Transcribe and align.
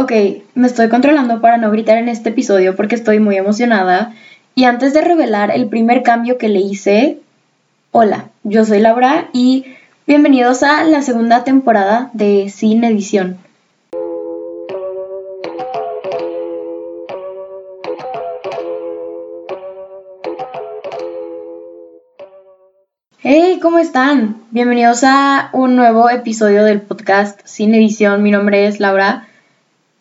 Ok, 0.00 0.12
me 0.54 0.66
estoy 0.66 0.88
controlando 0.88 1.42
para 1.42 1.58
no 1.58 1.70
gritar 1.70 1.98
en 1.98 2.08
este 2.08 2.30
episodio 2.30 2.74
porque 2.74 2.94
estoy 2.94 3.20
muy 3.20 3.36
emocionada. 3.36 4.14
Y 4.54 4.64
antes 4.64 4.94
de 4.94 5.02
revelar 5.02 5.50
el 5.50 5.68
primer 5.68 6.02
cambio 6.02 6.38
que 6.38 6.48
le 6.48 6.60
hice, 6.60 7.18
hola, 7.90 8.30
yo 8.42 8.64
soy 8.64 8.80
Laura 8.80 9.28
y 9.34 9.66
bienvenidos 10.06 10.62
a 10.62 10.84
la 10.84 11.02
segunda 11.02 11.44
temporada 11.44 12.08
de 12.14 12.48
Sin 12.48 12.82
Edición. 12.82 13.36
Hey, 23.18 23.58
¿cómo 23.60 23.78
están? 23.78 24.44
Bienvenidos 24.50 25.04
a 25.04 25.50
un 25.52 25.76
nuevo 25.76 26.08
episodio 26.08 26.64
del 26.64 26.80
podcast 26.80 27.38
Sin 27.44 27.74
Edición. 27.74 28.22
Mi 28.22 28.30
nombre 28.30 28.66
es 28.66 28.80
Laura. 28.80 29.26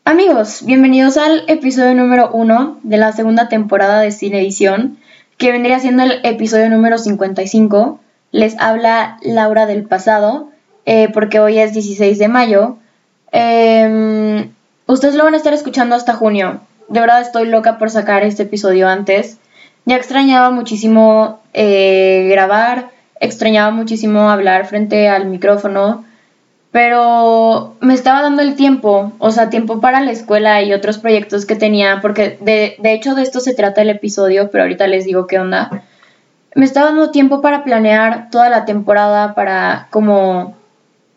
Amigos, 0.09 0.65
bienvenidos 0.65 1.17
al 1.17 1.43
episodio 1.45 1.93
número 1.93 2.31
uno 2.31 2.79
de 2.81 2.97
la 2.97 3.11
segunda 3.11 3.47
temporada 3.47 4.01
de 4.01 4.09
Sin 4.09 4.33
Edición, 4.33 4.97
que 5.37 5.51
vendría 5.51 5.79
siendo 5.79 6.01
el 6.01 6.21
episodio 6.23 6.67
número 6.67 6.97
55. 6.97 7.99
Les 8.31 8.57
habla 8.57 9.19
Laura 9.21 9.67
del 9.67 9.83
pasado, 9.83 10.49
eh, 10.87 11.09
porque 11.13 11.39
hoy 11.39 11.59
es 11.59 11.73
16 11.73 12.17
de 12.17 12.27
mayo. 12.27 12.77
Em, 13.31 14.49
ustedes 14.87 15.13
lo 15.13 15.25
van 15.25 15.35
a 15.35 15.37
estar 15.37 15.53
escuchando 15.53 15.95
hasta 15.95 16.15
junio. 16.15 16.59
De 16.87 17.01
verdad 17.01 17.21
estoy 17.21 17.45
loca 17.45 17.77
por 17.77 17.91
sacar 17.91 18.23
este 18.23 18.41
episodio 18.41 18.87
antes. 18.87 19.37
Ya 19.85 19.95
extrañaba 19.95 20.49
muchísimo 20.49 21.39
eh, 21.53 22.25
grabar 22.31 22.89
extrañaba 23.19 23.69
muchísimo 23.71 24.29
hablar 24.29 24.65
frente 24.65 25.07
al 25.07 25.25
micrófono, 25.25 26.05
pero 26.71 27.75
me 27.79 27.93
estaba 27.93 28.21
dando 28.21 28.41
el 28.41 28.55
tiempo, 28.55 29.11
o 29.17 29.31
sea, 29.31 29.49
tiempo 29.49 29.81
para 29.81 30.01
la 30.01 30.11
escuela 30.11 30.61
y 30.61 30.73
otros 30.73 30.99
proyectos 30.99 31.45
que 31.45 31.55
tenía, 31.55 31.99
porque 32.01 32.37
de, 32.41 32.75
de 32.79 32.93
hecho 32.93 33.15
de 33.15 33.23
esto 33.23 33.39
se 33.39 33.55
trata 33.55 33.81
el 33.81 33.89
episodio, 33.89 34.51
pero 34.51 34.63
ahorita 34.63 34.85
les 34.87 35.05
digo 35.05 35.25
qué 35.25 35.39
onda. 35.39 35.83
Me 36.55 36.65
estaba 36.65 36.87
dando 36.87 37.11
tiempo 37.11 37.41
para 37.41 37.63
planear 37.63 38.29
toda 38.29 38.49
la 38.49 38.65
temporada, 38.65 39.33
para 39.33 39.87
como 39.89 40.55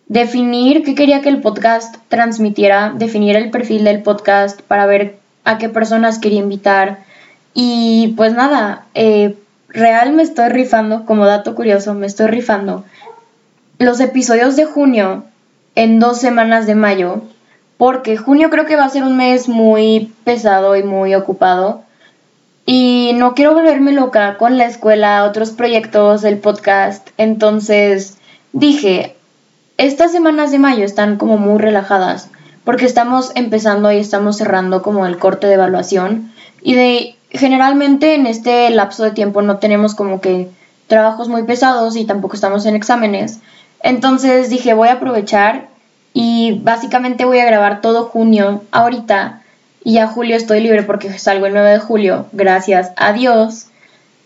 definir 0.07 0.85
qué 0.85 0.95
quería 0.95 1.21
que 1.21 1.29
el 1.29 1.41
podcast 1.41 1.97
transmitiera, 2.09 2.93
definir 2.95 3.37
el 3.37 3.51
perfil 3.51 3.85
del 3.85 4.03
podcast 4.03 4.63
para 4.63 4.87
ver 4.87 5.19
a 5.45 5.59
qué 5.59 5.69
personas 5.69 6.19
quería 6.19 6.41
invitar. 6.41 7.01
Y 7.53 8.15
pues 8.17 8.33
nada, 8.33 8.87
eh, 8.95 9.37
real 9.69 10.13
me 10.13 10.23
estoy 10.23 10.49
rifando, 10.49 11.05
como 11.05 11.27
dato 11.27 11.55
curioso, 11.55 11.93
me 11.93 12.07
estoy 12.07 12.29
rifando 12.29 12.85
los 13.79 14.01
episodios 14.01 14.57
de 14.57 14.65
junio 14.65 15.25
en 15.75 15.99
dos 15.99 16.19
semanas 16.19 16.67
de 16.67 16.75
mayo, 16.75 17.23
porque 17.77 18.17
junio 18.17 18.51
creo 18.51 18.67
que 18.67 18.77
va 18.77 18.85
a 18.85 18.91
ser 18.91 19.03
un 19.03 19.17
mes 19.17 19.49
muy 19.49 20.13
pesado 20.25 20.77
y 20.77 20.83
muy 20.83 21.15
ocupado. 21.15 21.83
Y 22.65 23.13
no 23.15 23.35
quiero 23.35 23.55
volverme 23.55 23.93
loca 23.93 24.39
con 24.39 24.57
la 24.57 24.67
escuela, 24.67 25.25
otros 25.25 25.51
proyectos, 25.51 26.23
el 26.23 26.39
podcast. 26.39 27.09
Entonces 27.19 28.19
dije, 28.53 29.17
estas 29.79 30.13
semanas 30.13 30.53
de 30.53 30.61
mayo 30.61 30.85
están 30.85 31.17
como 31.17 31.39
muy 31.39 31.59
relajadas, 31.59 32.29
porque 32.65 32.87
estamos 32.87 33.33
empezando 33.35 33.91
y 33.91 33.97
estamos 33.97 34.37
cerrando 34.37 34.83
como 34.83 35.07
el 35.07 35.19
corte 35.19 35.49
de 35.49 35.55
evaluación. 35.55 36.33
Y 36.63 36.75
de 36.75 37.17
generalmente 37.31 38.15
en 38.15 38.27
este 38.27 38.71
lapso 38.71 39.03
de 39.03 39.11
tiempo 39.11 39.43
no 39.43 39.57
tenemos 39.57 39.95
como 39.95 40.21
que 40.21 40.49
trabajos 40.87 41.29
muy 41.29 41.43
pesados 41.45 41.97
y 41.97 42.05
tampoco 42.05 42.35
estamos 42.35 42.67
en 42.67 42.77
exámenes. 42.77 43.41
Entonces 43.83 44.51
dije, 44.51 44.75
voy 44.75 44.89
a 44.89 44.95
aprovechar 44.95 45.69
y 46.15 46.61
básicamente 46.63 47.25
voy 47.25 47.39
a 47.39 47.47
grabar 47.47 47.81
todo 47.81 48.05
junio 48.05 48.63
ahorita 48.71 49.43
y 49.85 49.95
ya 49.95 50.07
julio 50.07 50.37
estoy 50.37 50.61
libre 50.61 50.83
porque 50.83 51.19
salgo 51.19 51.47
el 51.47 51.55
9 51.55 51.71
de 51.71 51.79
julio, 51.79 52.27
gracias 52.33 52.93
a 52.97 53.13
Dios. 53.13 53.67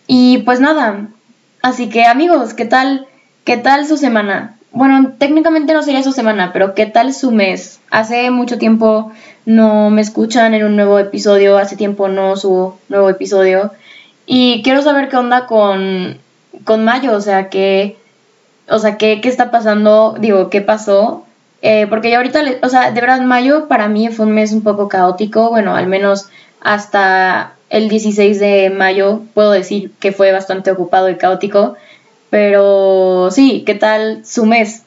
Y 0.06 0.38
pues 0.38 0.60
nada, 0.60 1.08
así 1.62 1.88
que 1.88 2.04
amigos, 2.04 2.54
¿qué 2.54 2.66
tal? 2.66 3.06
¿Qué 3.44 3.56
tal 3.56 3.86
su 3.86 3.96
semana? 3.96 4.56
bueno, 4.76 5.14
técnicamente 5.16 5.72
no 5.72 5.82
sería 5.82 6.02
su 6.02 6.12
semana, 6.12 6.52
pero 6.52 6.74
¿qué 6.74 6.84
tal 6.84 7.14
su 7.14 7.32
mes? 7.32 7.80
Hace 7.90 8.30
mucho 8.30 8.58
tiempo 8.58 9.10
no 9.46 9.88
me 9.88 10.02
escuchan 10.02 10.52
en 10.52 10.66
un 10.66 10.76
nuevo 10.76 10.98
episodio, 10.98 11.56
hace 11.56 11.76
tiempo 11.76 12.08
no 12.08 12.36
subo 12.36 12.78
nuevo 12.90 13.08
episodio. 13.08 13.72
Y 14.26 14.60
quiero 14.62 14.82
saber 14.82 15.08
qué 15.08 15.16
onda 15.16 15.46
con, 15.46 16.18
con 16.64 16.84
Mayo, 16.84 17.14
o 17.14 17.22
sea, 17.22 17.48
qué, 17.48 17.96
o 18.68 18.78
sea, 18.78 18.96
qué, 18.96 19.20
qué 19.20 19.28
está 19.28 19.50
pasando, 19.50 20.16
digo, 20.18 20.50
qué 20.50 20.60
pasó. 20.60 21.24
Eh, 21.62 21.86
porque 21.88 22.10
ya 22.10 22.18
ahorita, 22.18 22.42
o 22.62 22.68
sea, 22.68 22.90
de 22.90 23.00
verdad, 23.00 23.20
Mayo 23.22 23.66
para 23.66 23.88
mí 23.88 24.08
fue 24.08 24.26
un 24.26 24.32
mes 24.32 24.52
un 24.52 24.62
poco 24.62 24.88
caótico, 24.88 25.50
bueno, 25.50 25.74
al 25.74 25.86
menos 25.86 26.28
hasta 26.60 27.54
el 27.70 27.88
16 27.88 28.38
de 28.38 28.70
mayo 28.70 29.22
puedo 29.34 29.50
decir 29.52 29.92
que 29.98 30.12
fue 30.12 30.32
bastante 30.32 30.70
ocupado 30.70 31.08
y 31.08 31.16
caótico. 31.16 31.76
Pero 32.30 33.30
sí, 33.30 33.62
¿qué 33.64 33.74
tal 33.74 34.24
su 34.24 34.46
mes? 34.46 34.82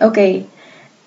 Ok, 0.00 0.18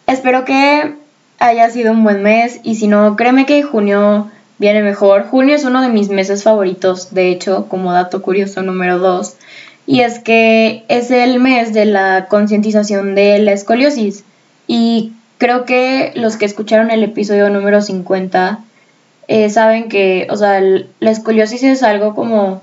espero 0.08 0.46
que 0.46 0.96
haya 1.40 1.70
sido 1.70 1.92
un 1.92 2.04
buen 2.04 2.24
mes 2.24 2.60
y 2.64 2.76
si 2.76 2.88
no, 2.88 3.16
créeme 3.16 3.46
que 3.46 3.62
junio 3.64 4.32
viene 4.58 4.82
mejor. 4.82 5.26
Junio 5.28 5.56
es 5.56 5.66
uno 5.66 5.82
de 5.82 5.90
mis 5.90 6.10
meses 6.10 6.44
favoritos, 6.44 7.14
de 7.14 7.30
hecho, 7.30 7.68
como 7.68 7.94
dato 7.94 8.22
curioso 8.22 8.62
número 8.62 9.00
2, 9.00 9.36
y 9.88 10.02
es 10.02 10.20
que 10.20 10.84
es 10.88 11.12
el 11.12 11.40
mes 11.40 11.74
de 11.74 11.86
la 11.86 12.28
concientización 12.30 13.16
de 13.16 13.40
la 13.40 13.52
escoliosis. 13.52 14.24
Y 14.68 15.14
creo 15.38 15.66
que 15.66 16.12
los 16.16 16.38
que 16.38 16.46
escucharon 16.46 16.92
el 16.92 17.04
episodio 17.04 17.50
número 17.50 17.82
50 17.82 18.60
eh, 19.28 19.50
saben 19.50 19.90
que, 19.90 20.28
o 20.30 20.36
sea, 20.36 20.60
la 20.62 21.12
escoliosis 21.12 21.64
es 21.64 21.84
algo 21.84 22.16
como, 22.16 22.62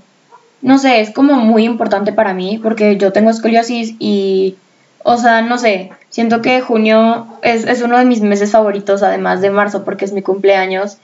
no 0.63 0.79
sé, 0.79 1.01
es 1.01 1.11
como 1.11 1.35
muy 1.35 1.65
importante 1.65 2.13
para 2.13 2.35
mí 2.35 2.59
porque 2.63 2.97
yo 2.97 3.13
tengo 3.13 3.31
escoliosis 3.31 3.95
y, 3.99 4.57
o 5.05 5.17
sea, 5.17 5.43
no 5.43 5.59
sé, 5.59 5.91
siento 6.09 6.43
que 6.43 6.61
junio 6.61 7.27
es, 7.43 7.67
es 7.67 7.83
uno 7.83 7.99
de 7.99 8.05
mis 8.05 8.21
meses 8.21 8.51
favoritos, 8.53 9.03
además 9.03 9.41
de 9.41 9.51
marzo 9.51 9.85
porque 9.85 10.05
es 10.05 10.13
mi 10.13 10.23
cumpleaños. 10.23 10.99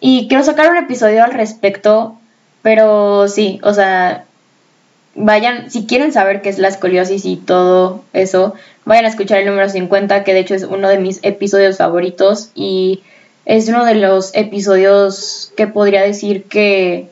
Y 0.00 0.28
quiero 0.28 0.42
sacar 0.42 0.70
un 0.70 0.78
episodio 0.78 1.22
al 1.22 1.32
respecto, 1.32 2.16
pero 2.62 3.28
sí, 3.28 3.60
o 3.62 3.74
sea, 3.74 4.24
vayan, 5.14 5.70
si 5.70 5.86
quieren 5.86 6.12
saber 6.12 6.42
qué 6.42 6.48
es 6.48 6.58
la 6.58 6.68
escoliosis 6.68 7.24
y 7.26 7.36
todo 7.36 8.02
eso, 8.12 8.54
vayan 8.84 9.04
a 9.04 9.08
escuchar 9.08 9.40
el 9.40 9.46
número 9.46 9.68
50, 9.68 10.24
que 10.24 10.34
de 10.34 10.40
hecho 10.40 10.54
es 10.54 10.64
uno 10.64 10.88
de 10.88 10.98
mis 10.98 11.20
episodios 11.22 11.76
favoritos 11.76 12.50
y 12.54 13.02
es 13.44 13.68
uno 13.68 13.84
de 13.84 13.94
los 13.94 14.34
episodios 14.34 15.52
que 15.56 15.66
podría 15.66 16.02
decir 16.02 16.44
que, 16.44 17.08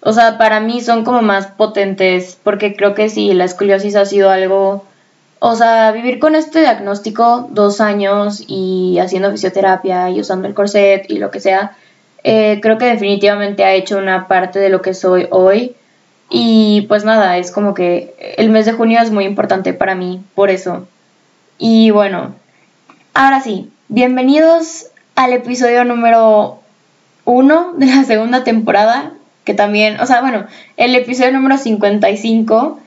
o 0.00 0.12
sea, 0.12 0.38
para 0.38 0.60
mí 0.60 0.80
son 0.80 1.04
como 1.04 1.22
más 1.22 1.46
potentes, 1.46 2.38
porque 2.42 2.74
creo 2.74 2.94
que 2.94 3.08
sí, 3.08 3.32
la 3.32 3.44
escoliosis 3.44 3.96
ha 3.96 4.04
sido 4.04 4.30
algo, 4.30 4.84
o 5.38 5.54
sea, 5.54 5.92
vivir 5.92 6.18
con 6.18 6.34
este 6.34 6.60
diagnóstico 6.60 7.48
dos 7.50 7.80
años 7.80 8.44
y 8.46 8.98
haciendo 8.98 9.30
fisioterapia 9.30 10.10
y 10.10 10.20
usando 10.20 10.48
el 10.48 10.54
corset 10.54 11.10
y 11.10 11.18
lo 11.18 11.30
que 11.30 11.40
sea, 11.40 11.76
eh, 12.24 12.58
creo 12.60 12.78
que 12.78 12.86
definitivamente 12.86 13.64
ha 13.64 13.72
hecho 13.72 13.98
una 13.98 14.28
parte 14.28 14.58
de 14.58 14.68
lo 14.68 14.82
que 14.82 14.94
soy 14.94 15.26
hoy. 15.30 15.74
Y 16.28 16.82
pues 16.82 17.04
nada, 17.04 17.38
es 17.38 17.50
como 17.50 17.74
que 17.74 18.14
el 18.36 18.50
mes 18.50 18.66
de 18.66 18.72
junio 18.72 19.00
es 19.00 19.10
muy 19.10 19.24
importante 19.24 19.72
para 19.72 19.94
mí, 19.94 20.22
por 20.34 20.50
eso. 20.50 20.86
Y 21.58 21.90
bueno, 21.90 22.34
ahora 23.14 23.40
sí, 23.40 23.70
bienvenidos 23.88 24.86
al 25.16 25.32
episodio 25.32 25.84
número 25.84 26.60
uno 27.24 27.72
de 27.76 27.86
la 27.86 28.04
segunda 28.04 28.44
temporada, 28.44 29.12
que 29.44 29.54
también, 29.54 30.00
o 30.00 30.06
sea, 30.06 30.20
bueno, 30.20 30.46
el 30.76 30.94
episodio 30.94 31.32
número 31.32 31.58
55, 31.58 32.78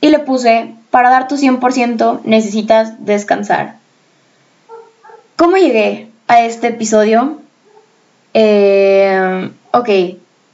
y 0.00 0.10
le 0.10 0.18
puse, 0.18 0.74
para 0.90 1.08
dar 1.08 1.28
tu 1.28 1.36
100% 1.36 2.20
necesitas 2.24 3.04
descansar. 3.04 3.76
¿Cómo 5.36 5.56
llegué 5.56 6.08
a 6.28 6.42
este 6.42 6.68
episodio? 6.68 7.38
Eh, 8.34 9.50
ok, 9.72 9.88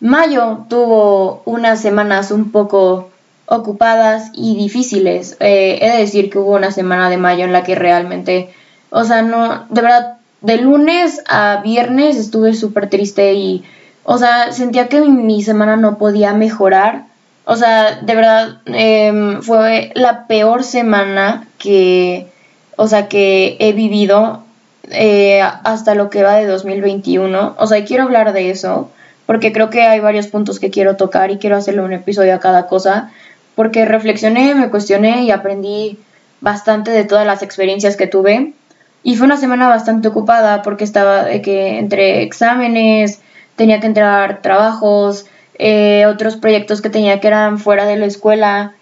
mayo 0.01 0.67
tuvo 0.69 1.43
unas 1.47 1.81
semanas 1.81 2.31
un 2.31 2.53
poco 2.53 3.11
ocupadas 3.47 4.31
y 4.35 4.55
difíciles. 4.55 5.37
Eh, 5.41 5.79
he 5.83 5.91
de 5.91 5.99
decir 5.99 6.31
que 6.31 6.39
hubo 6.39 6.55
una 6.55 6.71
semana 6.71 7.11
de 7.11 7.17
mayo 7.17 7.45
en 7.45 7.53
la 7.53 7.65
que 7.65 7.75
realmente, 7.75 8.51
o 8.91 9.05
sea, 9.05 9.23
no, 9.23 9.67
de 9.71 9.83
verdad 9.83 10.17
de 10.41 10.57
lunes 10.59 11.23
a 11.29 11.61
viernes 11.63 12.17
estuve 12.17 12.55
súper 12.55 12.89
triste 12.89 13.35
y, 13.35 13.65
o 14.05 14.19
sea, 14.19 14.53
sentía 14.53 14.89
que 14.89 15.01
mi, 15.01 15.43
semana 15.43 15.77
no 15.77 15.99
podía 15.99 16.33
mejorar. 16.33 17.05
O 17.45 17.57
sea, 17.57 18.01
de 18.01 18.15
verdad, 18.15 18.61
em, 18.67 19.43
fue 19.43 19.91
la 19.95 20.27
peor 20.27 20.63
semana 20.63 21.49
que, 21.59 22.29
o 22.77 22.87
sea, 22.87 23.09
que 23.09 23.57
he 23.59 23.73
vivido 23.73 24.45
eh, 24.91 25.43
hasta 25.43 25.95
lo 25.95 26.11
que 26.11 26.23
va 26.23 26.37
de 26.37 26.47
2021. 26.47 27.55
O 27.59 27.67
sea, 27.67 27.85
quiero 27.85 28.05
hablar 28.05 28.33
de 28.33 28.51
eso 28.51 28.91
porque 29.27 29.53
creo 29.53 29.71
que 29.71 29.83
hay 29.83 30.01
varios 30.01 30.27
puntos 30.27 30.59
que 30.59 30.71
quiero 30.71 30.97
tocar 30.97 31.31
y 31.31 31.39
quiero 31.39 31.57
hacerle 31.57 31.83
un 31.83 31.93
episodio 31.93 32.35
a 32.35 32.41
cada 32.41 32.67
cosa 32.67 33.11
porque 33.55 33.85
reflexioné, 33.85 34.55
me 34.55 34.71
cuestioné 34.71 35.25
y 35.25 35.31
aprendí 35.31 35.99
bastante 36.41 36.91
de 36.91 37.05
todas 37.05 37.27
las 37.27 37.43
experiencias 37.43 37.97
que 37.97 38.07
tuve. 38.07 38.55
Y 39.03 39.17
fue 39.17 39.27
una 39.27 39.37
semana 39.37 39.69
bastante 39.69 40.09
ocupada 40.09 40.63
porque 40.63 40.85
estaba 40.85 41.27
que 41.43 41.79
entre 41.79 42.23
exámenes, 42.23 43.21
tenía 43.57 43.81
que 43.81 43.87
entregar 43.87 44.41
trabajos, 44.43 45.27
eh, 45.59 46.07
otros 46.07 46.37
proyectos 46.37 46.81
que 46.81 46.91
tenía 46.91 47.21
que 47.21 47.29
eran 47.29 47.59
fuera 47.59 47.85
de 47.85 47.97
la 47.97 48.07
escuela. 48.07 48.73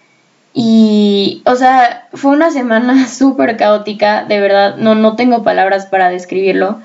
Y, 0.61 1.41
o 1.45 1.55
sea, 1.55 2.09
fue 2.11 2.31
una 2.31 2.51
semana 2.51 3.07
súper 3.07 3.55
caótica, 3.55 4.25
de 4.25 4.41
verdad, 4.41 4.75
no, 4.75 4.93
no 4.93 5.15
tengo 5.15 5.41
palabras 5.41 5.85
para 5.85 6.09
describirlo. 6.09 6.81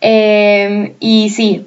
Em, 0.00 0.94
y 0.98 1.28
sí, 1.28 1.66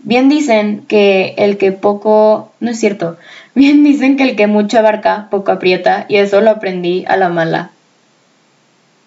bien 0.00 0.28
dicen 0.28 0.84
que 0.88 1.34
el 1.38 1.58
que 1.58 1.70
poco, 1.70 2.50
no 2.58 2.72
es 2.72 2.80
cierto, 2.80 3.16
bien 3.54 3.84
dicen 3.84 4.16
que 4.16 4.24
el 4.24 4.34
que 4.34 4.48
mucho 4.48 4.80
abarca, 4.80 5.28
poco 5.30 5.52
aprieta, 5.52 6.06
y 6.08 6.16
eso 6.16 6.40
lo 6.40 6.50
aprendí 6.50 7.04
a 7.06 7.16
la 7.16 7.28
mala. 7.28 7.70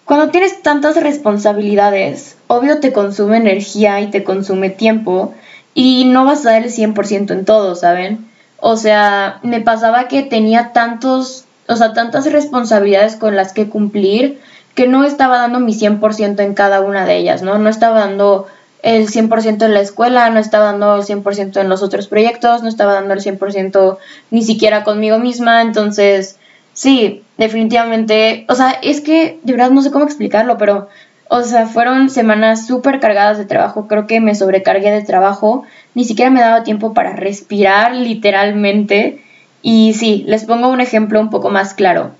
Cuando 0.06 0.30
tienes 0.30 0.62
tantas 0.62 0.96
responsabilidades, 0.96 2.38
obvio 2.46 2.80
te 2.80 2.94
consume 2.94 3.36
energía 3.36 4.00
y 4.00 4.06
te 4.06 4.24
consume 4.24 4.70
tiempo 4.70 5.34
y 5.74 6.06
no 6.06 6.24
vas 6.24 6.46
a 6.46 6.52
dar 6.52 6.62
el 6.62 6.70
100% 6.70 7.30
en 7.30 7.44
todo, 7.44 7.74
¿saben? 7.74 8.26
O 8.58 8.78
sea, 8.78 9.38
me 9.42 9.60
pasaba 9.60 10.08
que 10.08 10.22
tenía 10.22 10.72
tantos, 10.72 11.44
o 11.68 11.76
sea, 11.76 11.92
tantas 11.92 12.30
responsabilidades 12.30 13.16
con 13.16 13.36
las 13.36 13.52
que 13.52 13.68
cumplir 13.68 14.40
que 14.74 14.88
no 14.88 15.04
estaba 15.04 15.38
dando 15.38 15.60
mi 15.60 15.74
100% 15.74 16.40
en 16.40 16.54
cada 16.54 16.80
una 16.80 17.04
de 17.04 17.16
ellas, 17.16 17.42
¿no? 17.42 17.58
No 17.58 17.68
estaba 17.68 18.00
dando 18.00 18.46
el 18.82 19.08
100% 19.08 19.64
en 19.64 19.74
la 19.74 19.80
escuela, 19.80 20.30
no 20.30 20.38
estaba 20.38 20.66
dando 20.66 20.96
el 20.96 21.02
100% 21.02 21.60
en 21.60 21.68
los 21.68 21.82
otros 21.82 22.06
proyectos, 22.06 22.62
no 22.62 22.68
estaba 22.68 22.94
dando 22.94 23.14
el 23.14 23.20
100% 23.20 23.98
ni 24.30 24.42
siquiera 24.42 24.84
conmigo 24.84 25.18
misma, 25.18 25.62
entonces 25.62 26.38
Sí, 26.78 27.24
definitivamente. 27.38 28.44
O 28.48 28.54
sea, 28.54 28.70
es 28.70 29.00
que 29.00 29.40
de 29.42 29.52
verdad 29.52 29.70
no 29.70 29.82
sé 29.82 29.90
cómo 29.90 30.04
explicarlo, 30.04 30.58
pero, 30.58 30.88
o 31.28 31.42
sea, 31.42 31.66
fueron 31.66 32.08
semanas 32.08 32.68
súper 32.68 33.00
cargadas 33.00 33.36
de 33.36 33.46
trabajo. 33.46 33.88
Creo 33.88 34.06
que 34.06 34.20
me 34.20 34.36
sobrecargué 34.36 34.92
de 34.92 35.02
trabajo. 35.02 35.64
Ni 35.96 36.04
siquiera 36.04 36.30
me 36.30 36.40
daba 36.40 36.62
tiempo 36.62 36.94
para 36.94 37.16
respirar, 37.16 37.96
literalmente. 37.96 39.24
Y 39.62 39.94
sí, 39.94 40.24
les 40.26 40.44
pongo 40.44 40.68
un 40.68 40.80
ejemplo 40.80 41.20
un 41.20 41.30
poco 41.30 41.50
más 41.50 41.74
claro. 41.74 42.12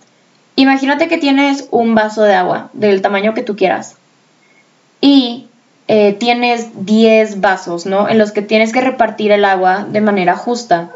Imagínate 0.57 1.09
que 1.09 1.19
tienes 1.19 1.69
un 1.71 1.95
vaso 1.95 2.23
de 2.23 2.35
agua 2.35 2.71
del 2.73 3.01
tamaño 3.01 3.35
que 3.35 3.43
tú 3.43 3.57
quieras. 3.57 3.97
Y 5.01 5.47
eh, 5.87 6.13
tienes 6.15 6.85
10 6.85 7.41
vasos, 7.41 7.87
¿no? 7.87 8.09
En 8.09 8.19
los 8.19 8.33
que 8.33 8.43
tienes 8.43 8.73
que 8.73 8.81
repartir 8.81 9.31
el 9.31 9.45
agua 9.45 9.87
de 9.89 10.01
manera 10.01 10.37
justa. 10.37 10.91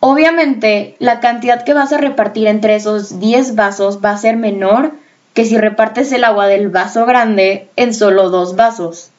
Obviamente, 0.00 0.96
la 0.98 1.20
cantidad 1.20 1.64
que 1.64 1.74
vas 1.74 1.92
a 1.92 1.98
repartir 1.98 2.46
entre 2.48 2.74
esos 2.74 3.20
10 3.20 3.54
vasos 3.54 4.04
va 4.04 4.10
a 4.10 4.18
ser 4.18 4.36
menor 4.36 4.92
que 5.32 5.44
si 5.44 5.56
repartes 5.56 6.12
el 6.12 6.24
agua 6.24 6.46
del 6.46 6.68
vaso 6.68 7.06
grande 7.06 7.68
en 7.76 7.94
solo 7.94 8.30
dos 8.30 8.56
vasos. 8.56 9.10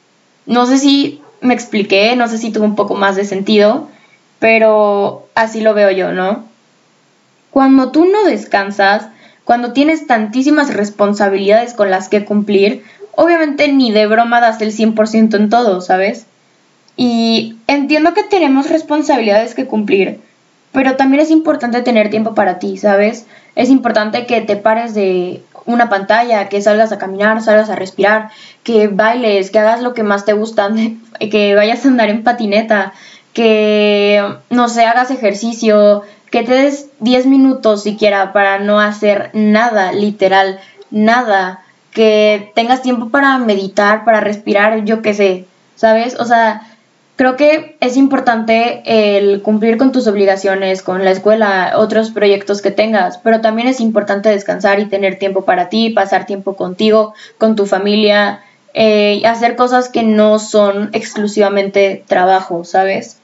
No 0.46 0.66
sé 0.66 0.78
si 0.78 1.22
me 1.40 1.54
expliqué, 1.54 2.14
no 2.16 2.28
sé 2.28 2.38
si 2.38 2.50
tuvo 2.50 2.64
un 2.64 2.76
poco 2.76 2.94
más 2.94 3.16
de 3.16 3.24
sentido, 3.24 3.88
pero 4.38 5.28
así 5.34 5.60
lo 5.60 5.74
veo 5.74 5.90
yo, 5.90 6.12
¿no? 6.12 6.44
Cuando 7.50 7.90
tú 7.90 8.04
no 8.04 8.24
descansas, 8.24 9.08
cuando 9.44 9.72
tienes 9.72 10.06
tantísimas 10.06 10.72
responsabilidades 10.72 11.74
con 11.74 11.90
las 11.90 12.08
que 12.08 12.24
cumplir, 12.24 12.84
obviamente 13.12 13.66
ni 13.72 13.90
de 13.90 14.06
broma 14.06 14.40
das 14.40 14.60
el 14.60 14.72
100% 14.72 15.34
en 15.34 15.50
todo, 15.50 15.80
¿sabes? 15.80 16.26
Y 16.96 17.56
entiendo 17.66 18.14
que 18.14 18.24
tenemos 18.24 18.68
responsabilidades 18.68 19.54
que 19.54 19.66
cumplir, 19.66 20.20
pero 20.72 20.96
también 20.96 21.22
es 21.22 21.30
importante 21.30 21.80
tener 21.82 22.10
tiempo 22.10 22.34
para 22.34 22.58
ti, 22.58 22.76
¿sabes? 22.76 23.26
Es 23.54 23.70
importante 23.70 24.26
que 24.26 24.40
te 24.42 24.56
pares 24.56 24.94
de 24.94 25.42
una 25.64 25.88
pantalla, 25.88 26.48
que 26.48 26.62
salgas 26.62 26.92
a 26.92 26.98
caminar, 26.98 27.42
salgas 27.42 27.70
a 27.70 27.76
respirar, 27.76 28.30
que 28.62 28.88
bailes, 28.88 29.50
que 29.50 29.58
hagas 29.58 29.82
lo 29.82 29.94
que 29.94 30.02
más 30.02 30.24
te 30.24 30.32
gusta, 30.32 30.70
que 31.30 31.54
vayas 31.54 31.84
a 31.84 31.88
andar 31.88 32.10
en 32.10 32.22
patineta, 32.22 32.92
que, 33.38 34.20
no 34.50 34.68
sé, 34.68 34.84
hagas 34.84 35.12
ejercicio, 35.12 36.02
que 36.28 36.42
te 36.42 36.54
des 36.54 36.88
10 36.98 37.26
minutos 37.26 37.84
siquiera 37.84 38.32
para 38.32 38.58
no 38.58 38.80
hacer 38.80 39.30
nada, 39.32 39.92
literal, 39.92 40.58
nada, 40.90 41.62
que 41.92 42.50
tengas 42.56 42.82
tiempo 42.82 43.10
para 43.10 43.38
meditar, 43.38 44.04
para 44.04 44.18
respirar, 44.18 44.84
yo 44.84 45.02
qué 45.02 45.14
sé, 45.14 45.44
¿sabes? 45.76 46.18
O 46.18 46.24
sea, 46.24 46.62
Creo 47.14 47.34
que 47.34 47.76
es 47.80 47.96
importante 47.96 48.80
el 48.86 49.42
cumplir 49.42 49.76
con 49.76 49.90
tus 49.90 50.06
obligaciones, 50.06 50.82
con 50.82 51.04
la 51.04 51.10
escuela, 51.10 51.72
otros 51.74 52.12
proyectos 52.12 52.62
que 52.62 52.70
tengas, 52.70 53.18
pero 53.18 53.40
también 53.40 53.66
es 53.66 53.80
importante 53.80 54.28
descansar 54.28 54.78
y 54.78 54.86
tener 54.86 55.18
tiempo 55.18 55.44
para 55.44 55.68
ti, 55.68 55.90
pasar 55.90 56.26
tiempo 56.26 56.54
contigo, 56.54 57.14
con 57.36 57.56
tu 57.56 57.66
familia, 57.66 58.42
eh, 58.72 59.20
hacer 59.26 59.56
cosas 59.56 59.88
que 59.88 60.04
no 60.04 60.38
son 60.38 60.90
exclusivamente 60.92 62.04
trabajo, 62.06 62.64
¿sabes? 62.64 63.18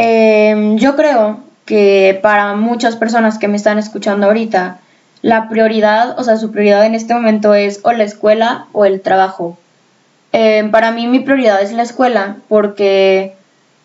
Em, 0.00 0.76
yo 0.76 0.94
creo 0.94 1.40
que 1.64 2.20
para 2.22 2.54
muchas 2.54 2.94
personas 2.94 3.36
que 3.36 3.48
me 3.48 3.56
están 3.56 3.80
escuchando 3.80 4.28
ahorita, 4.28 4.78
la 5.22 5.48
prioridad, 5.48 6.16
o 6.20 6.22
sea, 6.22 6.36
su 6.36 6.52
prioridad 6.52 6.86
en 6.86 6.94
este 6.94 7.14
momento 7.14 7.52
es 7.52 7.80
o 7.82 7.90
la 7.90 8.04
escuela 8.04 8.66
o 8.72 8.84
el 8.84 9.00
trabajo. 9.00 9.58
Eh, 10.32 10.68
para 10.70 10.92
mí 10.92 11.08
mi 11.08 11.18
prioridad 11.18 11.60
es 11.62 11.72
la 11.72 11.82
escuela 11.82 12.36
porque, 12.46 13.34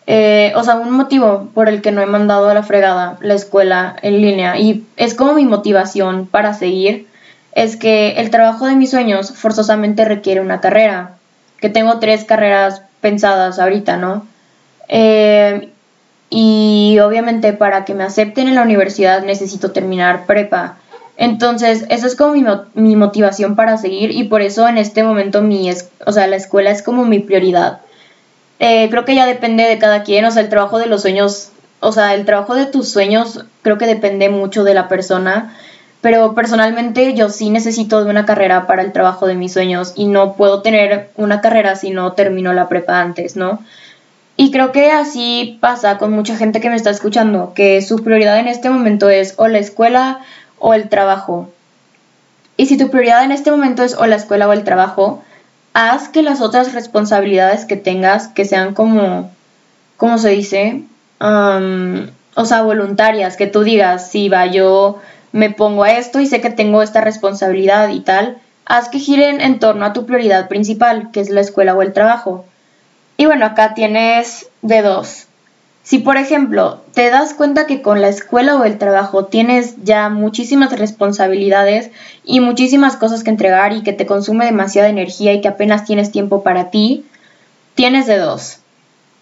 eh, 0.06 0.52
o 0.54 0.62
sea, 0.62 0.76
un 0.76 0.92
motivo 0.92 1.48
por 1.52 1.68
el 1.68 1.82
que 1.82 1.90
no 1.90 2.00
he 2.00 2.06
mandado 2.06 2.48
a 2.48 2.54
la 2.54 2.62
fregada 2.62 3.18
la 3.20 3.34
escuela 3.34 3.96
en 4.02 4.20
línea 4.20 4.56
y 4.56 4.86
es 4.96 5.14
como 5.14 5.34
mi 5.34 5.46
motivación 5.46 6.28
para 6.28 6.54
seguir, 6.54 7.08
es 7.56 7.76
que 7.76 8.10
el 8.18 8.30
trabajo 8.30 8.66
de 8.66 8.76
mis 8.76 8.90
sueños 8.90 9.32
forzosamente 9.32 10.04
requiere 10.04 10.40
una 10.40 10.60
carrera, 10.60 11.16
que 11.60 11.70
tengo 11.70 11.98
tres 11.98 12.24
carreras 12.24 12.82
pensadas 13.00 13.58
ahorita, 13.58 13.96
¿no? 13.96 14.24
Eh, 14.86 15.70
y 16.36 16.98
obviamente 16.98 17.52
para 17.52 17.84
que 17.84 17.94
me 17.94 18.02
acepten 18.02 18.48
en 18.48 18.56
la 18.56 18.62
universidad 18.62 19.22
necesito 19.22 19.70
terminar 19.70 20.26
prepa. 20.26 20.78
Entonces, 21.16 21.86
eso 21.90 22.08
es 22.08 22.16
como 22.16 22.34
mi, 22.74 22.96
motivación 22.96 23.54
para 23.54 23.76
seguir 23.76 24.10
y 24.10 24.24
por 24.24 24.42
eso 24.42 24.66
en 24.66 24.76
este 24.76 25.04
momento 25.04 25.42
mi, 25.42 25.70
o 26.04 26.10
sea, 26.10 26.26
la 26.26 26.34
escuela 26.34 26.72
es 26.72 26.82
como 26.82 27.04
mi 27.04 27.20
prioridad. 27.20 27.82
Eh, 28.58 28.88
creo 28.90 29.04
que 29.04 29.14
ya 29.14 29.26
depende 29.26 29.62
de 29.62 29.78
cada 29.78 30.02
quien, 30.02 30.24
o 30.24 30.32
sea, 30.32 30.42
el 30.42 30.48
trabajo 30.48 30.80
de 30.80 30.86
los 30.86 31.02
sueños, 31.02 31.50
o 31.78 31.92
sea, 31.92 32.14
el 32.14 32.24
trabajo 32.24 32.56
de 32.56 32.66
tus 32.66 32.88
sueños 32.88 33.44
creo 33.62 33.78
que 33.78 33.86
depende 33.86 34.28
mucho 34.28 34.64
de 34.64 34.74
la 34.74 34.88
persona, 34.88 35.54
pero 36.00 36.34
personalmente 36.34 37.14
yo 37.14 37.30
sí 37.30 37.50
necesito 37.50 38.02
de 38.02 38.10
una 38.10 38.26
carrera 38.26 38.66
para 38.66 38.82
el 38.82 38.90
trabajo 38.90 39.28
de 39.28 39.36
mis 39.36 39.52
sueños 39.52 39.92
y 39.94 40.06
no 40.06 40.32
puedo 40.32 40.62
tener 40.62 41.10
una 41.14 41.40
carrera 41.40 41.76
si 41.76 41.90
no 41.90 42.14
termino 42.14 42.52
la 42.52 42.68
prepa 42.68 43.00
antes, 43.00 43.36
¿no? 43.36 43.60
Y 44.36 44.50
creo 44.50 44.72
que 44.72 44.90
así 44.90 45.58
pasa 45.60 45.98
con 45.98 46.12
mucha 46.12 46.36
gente 46.36 46.60
que 46.60 46.68
me 46.68 46.76
está 46.76 46.90
escuchando, 46.90 47.52
que 47.54 47.80
su 47.82 48.02
prioridad 48.02 48.38
en 48.38 48.48
este 48.48 48.68
momento 48.68 49.08
es 49.08 49.34
o 49.36 49.46
la 49.46 49.58
escuela 49.58 50.20
o 50.58 50.74
el 50.74 50.88
trabajo. 50.88 51.50
Y 52.56 52.66
si 52.66 52.76
tu 52.76 52.90
prioridad 52.90 53.24
en 53.24 53.32
este 53.32 53.50
momento 53.50 53.82
es 53.82 53.94
o 53.94 54.06
la 54.06 54.16
escuela 54.16 54.48
o 54.48 54.52
el 54.52 54.64
trabajo, 54.64 55.22
haz 55.72 56.08
que 56.08 56.22
las 56.22 56.40
otras 56.40 56.72
responsabilidades 56.72 57.64
que 57.64 57.76
tengas, 57.76 58.28
que 58.28 58.44
sean 58.44 58.74
como, 58.74 59.30
¿cómo 59.96 60.18
se 60.18 60.30
dice? 60.30 60.82
o 61.20 62.44
sea, 62.44 62.62
voluntarias, 62.62 63.36
que 63.36 63.46
tú 63.46 63.62
digas, 63.62 64.10
si 64.10 64.28
va, 64.28 64.44
yo 64.46 65.00
me 65.32 65.50
pongo 65.50 65.84
a 65.84 65.92
esto 65.92 66.20
y 66.20 66.26
sé 66.26 66.42
que 66.42 66.50
tengo 66.50 66.82
esta 66.82 67.00
responsabilidad 67.00 67.88
y 67.88 68.00
tal, 68.00 68.38
haz 68.66 68.88
que 68.90 68.98
giren 68.98 69.40
en 69.40 69.58
torno 69.58 69.86
a 69.86 69.92
tu 69.94 70.04
prioridad 70.04 70.48
principal, 70.48 71.10
que 71.12 71.20
es 71.20 71.30
la 71.30 71.40
escuela 71.40 71.74
o 71.74 71.80
el 71.80 71.94
trabajo. 71.94 72.44
Y 73.16 73.26
bueno, 73.26 73.46
acá 73.46 73.74
tienes 73.74 74.48
de 74.62 74.82
dos. 74.82 75.26
Si, 75.84 75.98
por 75.98 76.16
ejemplo, 76.16 76.80
te 76.94 77.10
das 77.10 77.34
cuenta 77.34 77.66
que 77.66 77.82
con 77.82 78.00
la 78.00 78.08
escuela 78.08 78.56
o 78.56 78.64
el 78.64 78.78
trabajo 78.78 79.26
tienes 79.26 79.74
ya 79.84 80.08
muchísimas 80.08 80.76
responsabilidades 80.78 81.90
y 82.24 82.40
muchísimas 82.40 82.96
cosas 82.96 83.22
que 83.22 83.28
entregar 83.28 83.74
y 83.74 83.82
que 83.82 83.92
te 83.92 84.06
consume 84.06 84.46
demasiada 84.46 84.88
energía 84.88 85.34
y 85.34 85.42
que 85.42 85.48
apenas 85.48 85.84
tienes 85.84 86.10
tiempo 86.10 86.42
para 86.42 86.70
ti, 86.70 87.04
tienes 87.74 88.06
de 88.06 88.16
dos. 88.16 88.60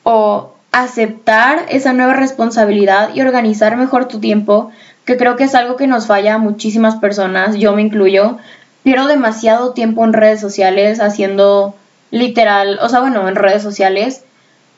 O 0.04 0.52
aceptar 0.70 1.66
esa 1.68 1.92
nueva 1.92 2.14
responsabilidad 2.14 3.10
y 3.12 3.20
organizar 3.22 3.76
mejor 3.76 4.06
tu 4.06 4.20
tiempo, 4.20 4.70
que 5.04 5.16
creo 5.16 5.34
que 5.34 5.44
es 5.44 5.56
algo 5.56 5.76
que 5.76 5.88
nos 5.88 6.06
falla 6.06 6.34
a 6.34 6.38
muchísimas 6.38 6.94
personas, 6.96 7.56
yo 7.56 7.72
me 7.72 7.82
incluyo. 7.82 8.38
Pierdo 8.84 9.08
demasiado 9.08 9.72
tiempo 9.72 10.04
en 10.04 10.12
redes 10.12 10.40
sociales 10.40 11.00
haciendo 11.00 11.74
literal, 12.12 12.78
o 12.80 12.88
sea, 12.88 13.00
bueno, 13.00 13.28
en 13.28 13.34
redes 13.34 13.62
sociales 13.62 14.22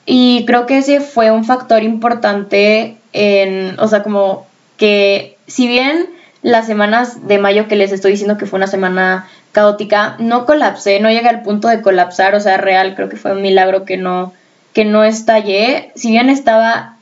y 0.07 0.45
creo 0.47 0.65
que 0.65 0.79
ese 0.79 1.01
fue 1.01 1.31
un 1.31 1.45
factor 1.45 1.83
importante 1.83 2.97
en, 3.13 3.79
o 3.79 3.89
sea, 3.89 4.03
como 4.03 4.47
que 4.79 5.37
si 5.47 5.67
bien 5.67 6.07
las 6.43 6.67
semanas 6.67 7.27
de 7.27 7.39
mayo 7.39 7.69
que 7.69 7.77
les 7.77 7.93
estoy 7.93 8.13
diciendo 8.13 8.39
que 8.39 8.47
fue 8.47 8.57
una 8.57 8.67
semana 8.67 9.29
caótica, 9.53 10.17
no 10.19 10.47
colapsé, 10.47 11.01
no 11.01 11.11
llegué 11.11 11.29
al 11.29 11.43
punto 11.43 11.69
de 11.69 11.83
colapsar, 11.83 12.35
o 12.35 12.41
sea, 12.41 12.57
real, 12.57 12.95
creo 12.95 13.09
que 13.09 13.17
fue 13.17 13.33
un 13.33 13.43
milagro 13.43 13.85
que 13.85 13.97
no, 13.97 14.33
que 14.73 14.85
no 14.85 15.05
estallé. 15.05 15.93
Si 15.95 16.11
bien 16.11 16.29
estaba 16.31 16.97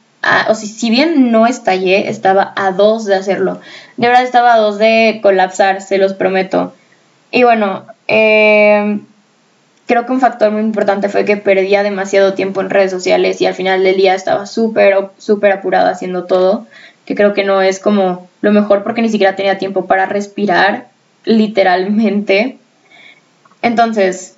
o 0.48 0.54
si 0.54 0.90
bien 0.90 1.32
no 1.32 1.46
estallé, 1.46 2.08
estaba 2.08 2.52
a 2.54 2.70
dos 2.70 3.04
de 3.04 3.16
hacerlo. 3.16 3.60
De 3.96 4.06
verdad 4.06 4.22
estaba 4.22 4.54
a 4.54 4.58
dos 4.58 4.78
de 4.78 5.18
colapsar, 5.22 5.82
se 5.82 5.98
los 5.98 6.14
prometo. 6.14 6.72
Y 7.32 7.42
bueno, 7.42 7.86
eh, 8.06 9.00
creo 9.86 10.06
que 10.06 10.12
un 10.12 10.20
factor 10.20 10.50
muy 10.50 10.62
importante 10.62 11.08
fue 11.08 11.24
que 11.24 11.36
perdía 11.36 11.82
demasiado 11.82 12.34
tiempo 12.34 12.60
en 12.60 12.70
redes 12.70 12.90
sociales 12.90 13.40
y 13.40 13.46
al 13.46 13.54
final 13.54 13.82
del 13.82 13.96
día 13.96 14.14
estaba 14.14 14.46
súper, 14.46 15.10
súper 15.18 15.52
apurada 15.52 15.90
haciendo 15.90 16.24
todo, 16.24 16.66
que 17.04 17.14
creo 17.14 17.34
que 17.34 17.44
no 17.44 17.62
es 17.62 17.78
como 17.78 18.28
lo 18.40 18.52
mejor 18.52 18.82
porque 18.82 19.02
ni 19.02 19.08
siquiera 19.08 19.36
tenía 19.36 19.58
tiempo 19.58 19.86
para 19.86 20.06
respirar, 20.06 20.88
literalmente. 21.24 22.58
Entonces, 23.60 24.36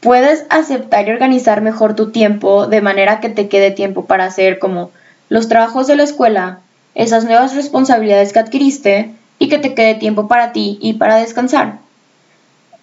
puedes 0.00 0.44
aceptar 0.50 1.08
y 1.08 1.12
organizar 1.12 1.60
mejor 1.60 1.94
tu 1.94 2.10
tiempo 2.10 2.66
de 2.66 2.80
manera 2.80 3.20
que 3.20 3.28
te 3.28 3.48
quede 3.48 3.70
tiempo 3.70 4.06
para 4.06 4.24
hacer 4.24 4.58
como 4.58 4.90
los 5.28 5.48
trabajos 5.48 5.86
de 5.86 5.96
la 5.96 6.04
escuela, 6.04 6.60
esas 6.94 7.24
nuevas 7.24 7.54
responsabilidades 7.54 8.32
que 8.32 8.38
adquiriste 8.38 9.10
y 9.38 9.48
que 9.48 9.58
te 9.58 9.74
quede 9.74 9.94
tiempo 9.94 10.28
para 10.28 10.52
ti 10.52 10.78
y 10.80 10.94
para 10.94 11.16
descansar. 11.16 11.78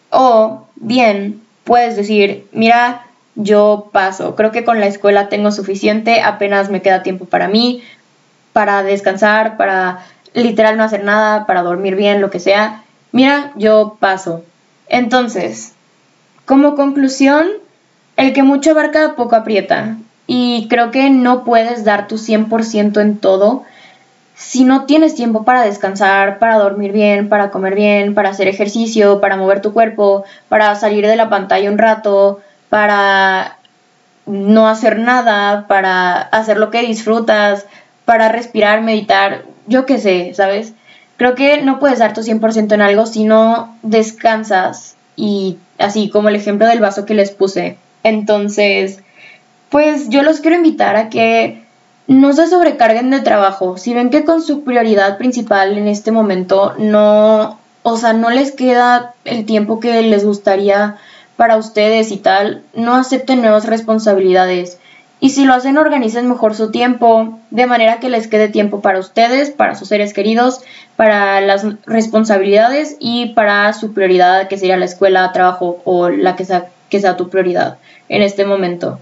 O 0.10 0.68
bien, 0.76 1.42
puedes 1.66 1.98
decir, 1.98 2.48
mira, 2.54 3.06
yo 3.36 3.90
paso, 3.92 4.36
creo 4.36 4.52
que 4.52 4.64
con 4.64 4.80
la 4.80 4.88
escuela 4.88 5.28
tengo 5.28 5.52
suficiente, 5.52 6.22
apenas 6.22 6.70
me 6.70 6.82
queda 6.82 7.04
tiempo 7.04 7.26
para 7.26 7.50
mí, 7.50 7.84
para 8.54 8.84
descansar, 8.84 9.58
para 9.58 10.06
literal 10.34 10.78
no 10.78 10.84
hacer 10.84 11.04
nada, 11.04 11.46
para 11.46 11.64
dormir 11.64 11.96
bien, 11.96 12.22
lo 12.22 12.30
que 12.30 12.40
sea. 12.40 12.84
Mira, 13.12 13.52
yo 13.56 13.98
paso. 14.00 14.44
Entonces, 14.88 15.74
como 16.46 16.76
conclusión, 16.76 17.48
el 18.18 18.34
que 18.34 18.44
mucho 18.44 18.72
abarca 18.72 19.16
poco 19.16 19.36
aprieta. 19.36 19.98
Y 20.28 20.68
creo 20.70 20.92
que 20.92 21.10
no 21.10 21.44
puedes 21.44 21.84
dar 21.84 22.08
tu 22.08 22.16
100% 22.16 23.02
en 23.02 23.18
todo 23.18 23.64
si 24.36 24.66
no 24.66 24.86
tienes 24.86 25.16
tiempo 25.16 25.46
para 25.46 25.64
descansar, 25.64 26.40
para 26.40 26.58
dormir 26.58 26.92
bien, 26.92 27.30
para 27.30 27.52
comer 27.52 27.74
bien, 27.74 28.14
para 28.14 28.30
hacer 28.30 28.48
ejercicio, 28.48 29.22
para 29.22 29.38
mover 29.38 29.62
tu 29.62 29.74
cuerpo, 29.74 30.26
para 30.50 30.76
salir 30.76 31.08
de 31.08 31.16
la 31.16 31.30
pantalla 31.30 31.72
un 31.72 31.78
rato, 31.78 32.42
para 32.70 33.58
no 34.26 34.68
hacer 34.68 35.00
nada, 35.00 35.68
para 35.68 36.20
hacer 36.22 36.58
lo 36.58 36.70
que 36.70 36.82
disfrutas, 36.82 37.66
para 38.04 38.28
respirar, 38.30 38.82
meditar, 38.82 39.44
yo 39.68 39.86
qué 39.86 40.00
sé, 40.00 40.34
¿sabes? 40.34 40.74
Creo 41.18 41.36
que 41.36 41.62
no 41.62 41.80
puedes 41.80 42.00
dar 42.00 42.14
tu 42.14 42.22
100% 42.22 42.74
en 42.74 42.82
algo 42.82 43.06
si 43.06 43.24
no 43.24 43.78
descansas 43.84 44.98
y 45.16 45.58
así 45.78 46.10
como 46.10 46.28
el 46.28 46.36
ejemplo 46.36 46.68
del 46.68 46.82
vaso 46.82 47.06
que 47.06 47.14
les 47.14 47.32
puse. 47.32 47.78
Entonces, 48.04 49.00
pues 49.70 50.10
yo 50.10 50.24
los 50.24 50.42
quiero 50.42 50.58
invitar 50.58 50.98
a 50.98 51.10
que 51.10 51.65
no 52.08 52.34
se 52.34 52.48
sobrecarguen 52.48 53.10
de 53.10 53.22
trabajo. 53.22 53.78
Si 53.78 53.94
ven 53.94 54.10
que 54.10 54.26
con 54.26 54.42
su 54.42 54.64
prioridad 54.64 55.18
principal 55.18 55.78
en 55.78 55.88
este 55.88 56.12
momento 56.12 56.74
no, 56.78 57.60
o 57.84 57.98
sea, 57.98 58.14
no 58.14 58.30
les 58.30 58.52
queda 58.52 59.14
el 59.24 59.46
tiempo 59.46 59.80
que 59.80 60.02
les 60.02 60.26
gustaría 60.26 60.98
para 61.36 61.58
ustedes 61.58 62.12
y 62.12 62.18
tal, 62.18 62.64
no 62.74 62.96
acepten 62.96 63.42
nuevas 63.42 63.66
responsabilidades. 63.66 64.80
Y 65.20 65.30
si 65.30 65.46
lo 65.46 65.54
hacen, 65.54 65.78
organicen 65.78 66.30
mejor 66.30 66.56
su 66.56 66.72
tiempo, 66.72 67.40
de 67.50 67.66
manera 67.66 68.00
que 68.00 68.10
les 68.10 68.28
quede 68.28 68.50
tiempo 68.50 68.82
para 68.82 69.00
ustedes, 69.00 69.50
para 69.50 69.76
sus 69.76 69.88
seres 69.88 70.14
queridos, 70.14 70.62
para 70.96 71.42
las 71.42 71.66
responsabilidades 71.86 72.98
y 73.00 73.28
para 73.28 73.72
su 73.74 73.94
prioridad, 73.94 74.48
que 74.48 74.58
sería 74.58 74.78
la 74.78 74.86
escuela, 74.86 75.32
trabajo 75.32 75.82
o 75.86 76.10
la 76.10 76.36
que 76.36 76.46
sea, 76.46 76.68
que 76.90 77.00
sea 77.00 77.18
tu 77.18 77.30
prioridad 77.30 77.78
en 78.10 78.22
este 78.22 78.46
momento. 78.46 79.00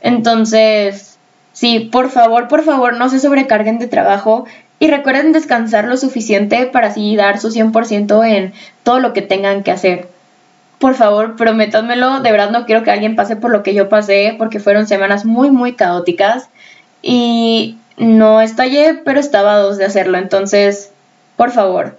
Entonces, 0.00 1.15
sí, 1.56 1.88
por 1.90 2.10
favor, 2.10 2.48
por 2.48 2.62
favor, 2.62 2.98
no 2.98 3.08
se 3.08 3.18
sobrecarguen 3.18 3.78
de 3.78 3.88
trabajo 3.88 4.44
y 4.78 4.88
recuerden 4.88 5.32
descansar 5.32 5.86
lo 5.86 5.96
suficiente 5.96 6.66
para 6.66 6.88
así 6.88 7.16
dar 7.16 7.40
su 7.40 7.50
100% 7.50 8.26
en 8.28 8.52
todo 8.82 9.00
lo 9.00 9.14
que 9.14 9.22
tengan 9.22 9.62
que 9.62 9.70
hacer. 9.72 10.08
Por 10.78 10.94
favor, 10.94 11.36
prométanmelo, 11.36 12.20
de 12.20 12.30
verdad 12.30 12.50
no 12.50 12.66
quiero 12.66 12.82
que 12.82 12.90
alguien 12.90 13.16
pase 13.16 13.36
por 13.36 13.50
lo 13.50 13.62
que 13.62 13.72
yo 13.72 13.88
pasé, 13.88 14.34
porque 14.36 14.60
fueron 14.60 14.86
semanas 14.86 15.24
muy, 15.24 15.50
muy 15.50 15.72
caóticas 15.72 16.50
y 17.00 17.78
no 17.96 18.42
estallé, 18.42 19.00
pero 19.02 19.18
estaba 19.18 19.54
a 19.54 19.58
dos 19.58 19.78
de 19.78 19.86
hacerlo, 19.86 20.18
entonces, 20.18 20.90
por 21.36 21.50
favor. 21.50 21.98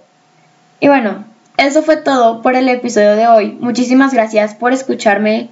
Y 0.78 0.86
bueno, 0.86 1.24
eso 1.56 1.82
fue 1.82 1.96
todo 1.96 2.40
por 2.40 2.54
el 2.54 2.68
episodio 2.68 3.16
de 3.16 3.26
hoy. 3.26 3.58
Muchísimas 3.58 4.14
gracias 4.14 4.54
por 4.54 4.72
escucharme. 4.72 5.50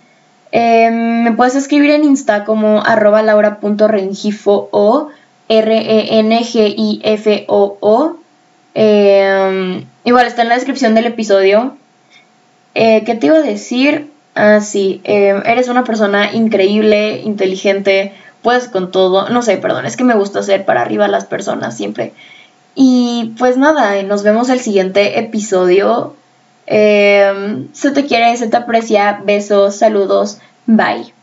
Em, 0.53 1.25
me 1.25 1.33
puedes 1.33 1.55
escribir 1.57 1.91
en 1.91 2.05
Insta 2.05 2.45
como 2.45 2.83
arroba 2.85 3.23
laura.rengifo 3.23 4.69
o 4.71 5.09
R-E-N-G-I-F-O-O. 5.49 6.27
Em, 8.75 9.87
igual 10.05 10.27
está 10.27 10.43
en 10.43 10.49
la 10.49 10.55
descripción 10.57 10.95
del 10.95 11.07
episodio. 11.07 11.77
Eh, 12.75 13.05
¿Qué 13.05 13.15
te 13.15 13.27
iba 13.27 13.37
a 13.37 13.43
decir? 13.43 14.11
Ah, 14.35 14.61
sí, 14.61 15.01
em, 15.05 15.43
eres 15.47 15.69
una 15.69 15.85
persona 15.85 16.33
increíble, 16.33 17.23
inteligente, 17.25 18.13
puedes 18.43 18.69
con 18.69 18.91
todo. 18.93 19.31
No 19.31 19.43
sé, 19.43 19.57
perdón, 19.57 19.87
es 19.87 19.97
que 19.97 20.05
me 20.05 20.15
gusta 20.15 20.41
hacer 20.41 20.65
para 20.65 20.83
arriba 20.83 21.09
las 21.09 21.25
personas 21.25 21.77
siempre. 21.77 22.13
Y 22.75 23.35
pues 23.39 23.57
nada, 23.57 24.03
nos 24.03 24.23
vemos 24.23 24.51
el 24.51 24.61
siguiente 24.61 25.19
episodio. 25.19 26.15
Se 26.67 27.91
te 27.93 28.07
quiere, 28.07 28.37
se 28.37 28.49
te 28.49 28.57
aprecia. 28.57 29.21
Besos, 29.25 29.77
saludos, 29.77 30.39
bye. 30.67 31.16